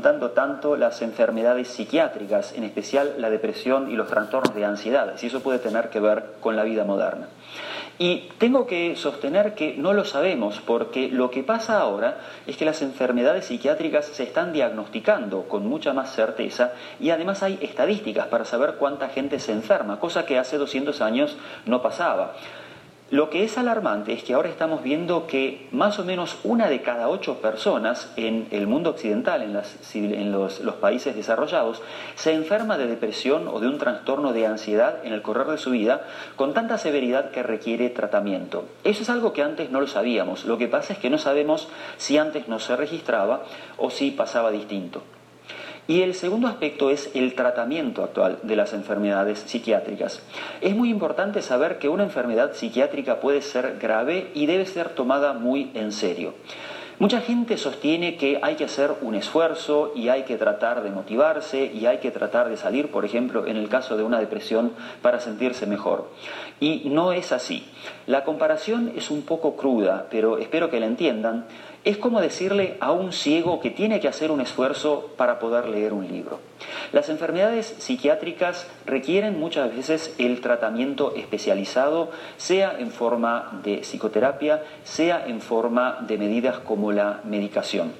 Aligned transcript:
aumentando 0.00 0.30
tanto 0.30 0.76
las 0.76 1.02
enfermedades 1.02 1.68
psiquiátricas, 1.68 2.54
en 2.54 2.64
especial 2.64 3.16
la 3.18 3.28
depresión 3.28 3.90
y 3.90 3.96
los 3.96 4.08
trastornos 4.08 4.54
de 4.54 4.64
ansiedad, 4.64 5.14
y 5.20 5.26
eso 5.26 5.40
puede 5.40 5.58
tener 5.58 5.90
que 5.90 6.00
ver 6.00 6.36
con 6.40 6.56
la 6.56 6.62
vida 6.62 6.84
moderna. 6.84 7.28
Y 7.98 8.30
tengo 8.38 8.66
que 8.66 8.96
sostener 8.96 9.54
que 9.54 9.74
no 9.76 9.92
lo 9.92 10.06
sabemos, 10.06 10.58
porque 10.64 11.10
lo 11.10 11.30
que 11.30 11.42
pasa 11.42 11.78
ahora 11.78 12.16
es 12.46 12.56
que 12.56 12.64
las 12.64 12.80
enfermedades 12.80 13.44
psiquiátricas 13.44 14.06
se 14.06 14.22
están 14.22 14.54
diagnosticando 14.54 15.42
con 15.42 15.66
mucha 15.66 15.92
más 15.92 16.14
certeza 16.14 16.72
y 16.98 17.10
además 17.10 17.42
hay 17.42 17.58
estadísticas 17.60 18.28
para 18.28 18.46
saber 18.46 18.76
cuánta 18.78 19.10
gente 19.10 19.38
se 19.38 19.52
enferma, 19.52 20.00
cosa 20.00 20.24
que 20.24 20.38
hace 20.38 20.56
200 20.56 20.98
años 21.02 21.36
no 21.66 21.82
pasaba. 21.82 22.32
Lo 23.10 23.28
que 23.28 23.42
es 23.42 23.58
alarmante 23.58 24.12
es 24.12 24.22
que 24.22 24.34
ahora 24.34 24.48
estamos 24.48 24.84
viendo 24.84 25.26
que 25.26 25.66
más 25.72 25.98
o 25.98 26.04
menos 26.04 26.38
una 26.44 26.68
de 26.68 26.80
cada 26.80 27.08
ocho 27.08 27.38
personas 27.40 28.12
en 28.14 28.46
el 28.52 28.68
mundo 28.68 28.90
occidental, 28.90 29.42
en, 29.42 29.52
los, 30.30 30.60
los, 30.60 30.74
países 30.76 31.16
desarrollados, 31.16 31.82
se 32.14 32.34
enferma 32.34 32.78
de 32.78 32.86
depresión 32.86 33.48
o 33.48 33.58
de 33.58 33.66
un 33.66 33.78
trastorno 33.78 34.32
de 34.32 34.46
ansiedad 34.46 35.04
en 35.04 35.12
el 35.12 35.22
correr 35.22 35.48
de 35.48 35.58
su 35.58 35.70
vida 35.70 36.06
con 36.36 36.54
tanta 36.54 36.78
severidad 36.78 37.32
que 37.32 37.42
requiere 37.42 37.90
tratamiento. 37.90 38.66
Eso 38.84 39.02
es 39.02 39.10
algo 39.10 39.32
que 39.32 39.42
antes 39.42 39.72
no 39.72 39.80
lo 39.80 39.88
sabíamos. 39.88 40.44
Lo 40.44 40.56
que 40.56 40.68
pasa 40.68 40.92
es 40.92 41.00
que 41.00 41.10
no 41.10 41.18
sabemos 41.18 41.66
si 41.96 42.16
antes 42.16 42.46
no 42.46 42.60
se 42.60 42.76
registraba 42.76 43.42
o 43.76 43.90
si 43.90 44.12
pasaba 44.12 44.52
distinto. 44.52 45.02
Y 45.88 46.02
el 46.02 46.14
segundo 46.14 46.46
aspecto 46.46 46.90
es 46.90 47.10
el 47.14 47.34
tratamiento 47.34 48.04
actual 48.04 48.38
de 48.42 48.56
las 48.56 48.72
enfermedades 48.72 49.40
psiquiátricas. 49.40 50.22
Es 50.60 50.76
muy 50.76 50.90
importante 50.90 51.42
saber 51.42 51.78
que 51.78 51.88
una 51.88 52.04
enfermedad 52.04 52.52
psiquiátrica 52.54 53.20
puede 53.20 53.42
ser 53.42 53.78
grave 53.80 54.30
y 54.34 54.46
debe 54.46 54.66
ser 54.66 54.90
tomada 54.90 55.32
muy 55.32 55.70
en 55.74 55.92
serio. 55.92 56.34
Mucha 57.00 57.22
gente 57.22 57.56
sostiene 57.56 58.16
que 58.18 58.40
hay 58.42 58.56
que 58.56 58.64
hacer 58.64 58.92
un 59.00 59.14
esfuerzo 59.14 59.94
y 59.96 60.10
hay 60.10 60.24
que 60.24 60.36
tratar 60.36 60.82
de 60.82 60.90
motivarse 60.90 61.64
y 61.64 61.86
hay 61.86 61.96
que 61.96 62.10
tratar 62.10 62.50
de 62.50 62.58
salir, 62.58 62.90
por 62.90 63.06
ejemplo, 63.06 63.46
en 63.46 63.56
el 63.56 63.70
caso 63.70 63.96
de 63.96 64.02
una 64.02 64.20
depresión 64.20 64.74
para 65.00 65.18
sentirse 65.18 65.64
mejor. 65.64 66.10
Y 66.60 66.90
no 66.90 67.14
es 67.14 67.32
así. 67.32 67.66
La 68.06 68.22
comparación 68.24 68.92
es 68.96 69.10
un 69.10 69.22
poco 69.22 69.56
cruda, 69.56 70.08
pero 70.10 70.36
espero 70.36 70.68
que 70.68 70.78
la 70.78 70.84
entiendan. 70.84 71.46
Es 71.82 71.96
como 71.96 72.20
decirle 72.20 72.76
a 72.80 72.92
un 72.92 73.12
ciego 73.12 73.60
que 73.60 73.70
tiene 73.70 74.00
que 74.00 74.08
hacer 74.08 74.30
un 74.30 74.42
esfuerzo 74.42 75.12
para 75.16 75.38
poder 75.38 75.66
leer 75.66 75.94
un 75.94 76.06
libro. 76.06 76.38
Las 76.92 77.08
enfermedades 77.08 77.74
psiquiátricas 77.78 78.66
requieren 78.84 79.40
muchas 79.40 79.74
veces 79.74 80.14
el 80.18 80.42
tratamiento 80.42 81.14
especializado, 81.16 82.10
sea 82.36 82.76
en 82.78 82.90
forma 82.90 83.60
de 83.64 83.78
psicoterapia, 83.78 84.62
sea 84.84 85.26
en 85.26 85.40
forma 85.40 86.04
de 86.06 86.18
medidas 86.18 86.58
como 86.58 86.92
la 86.92 87.20
medicación. 87.24 87.92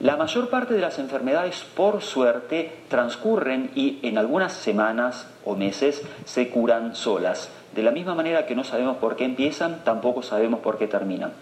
La 0.00 0.16
mayor 0.16 0.48
parte 0.48 0.74
de 0.74 0.80
las 0.80 0.98
enfermedades, 0.98 1.64
por 1.76 2.02
suerte, 2.02 2.72
transcurren 2.88 3.70
y 3.74 4.00
en 4.02 4.18
algunas 4.18 4.52
semanas 4.52 5.28
o 5.44 5.56
meses 5.56 6.02
se 6.24 6.48
curan 6.48 6.94
solas. 6.94 7.50
De 7.74 7.82
la 7.82 7.90
misma 7.90 8.14
manera 8.14 8.46
que 8.46 8.54
no 8.54 8.62
sabemos 8.62 8.98
por 8.98 9.16
qué 9.16 9.24
empiezan, 9.24 9.82
tampoco 9.82 10.22
sabemos 10.22 10.60
por 10.60 10.78
qué 10.78 10.86
terminan. 10.86 11.32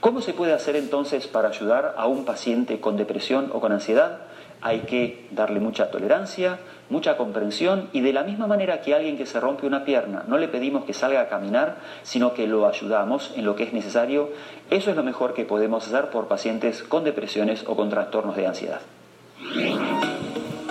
¿Cómo 0.00 0.22
se 0.22 0.32
puede 0.32 0.54
hacer 0.54 0.76
entonces 0.76 1.26
para 1.26 1.48
ayudar 1.48 1.94
a 1.98 2.06
un 2.06 2.24
paciente 2.24 2.80
con 2.80 2.96
depresión 2.96 3.50
o 3.52 3.60
con 3.60 3.70
ansiedad? 3.70 4.20
Hay 4.62 4.80
que 4.80 5.28
darle 5.30 5.60
mucha 5.60 5.90
tolerancia, 5.90 6.58
mucha 6.88 7.18
comprensión 7.18 7.90
y 7.92 8.00
de 8.00 8.14
la 8.14 8.22
misma 8.22 8.46
manera 8.46 8.80
que 8.80 8.94
alguien 8.94 9.18
que 9.18 9.26
se 9.26 9.40
rompe 9.40 9.66
una 9.66 9.84
pierna 9.84 10.24
no 10.26 10.38
le 10.38 10.48
pedimos 10.48 10.84
que 10.84 10.94
salga 10.94 11.20
a 11.20 11.28
caminar, 11.28 11.76
sino 12.02 12.32
que 12.32 12.46
lo 12.46 12.66
ayudamos 12.66 13.32
en 13.36 13.44
lo 13.44 13.54
que 13.54 13.64
es 13.64 13.74
necesario, 13.74 14.30
eso 14.70 14.88
es 14.88 14.96
lo 14.96 15.02
mejor 15.02 15.34
que 15.34 15.44
podemos 15.44 15.86
hacer 15.86 16.08
por 16.08 16.28
pacientes 16.28 16.82
con 16.82 17.04
depresiones 17.04 17.64
o 17.66 17.76
con 17.76 17.90
trastornos 17.90 18.36
de 18.36 18.46
ansiedad. 18.46 18.80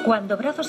Cuando 0.04 0.36
brazos 0.36 0.60